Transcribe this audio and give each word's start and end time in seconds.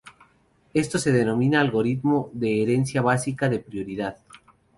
Esto 0.73 0.97
se 0.97 1.11
denomina 1.11 1.61
algoritmo 1.61 2.31
de 2.33 2.63
herencia 2.63 3.03
básica 3.03 3.49
de 3.49 3.59
prioridad. 3.59 4.17